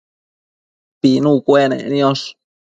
pinu 0.99 1.31
cuenec 1.45 1.83
niosh 1.91 2.25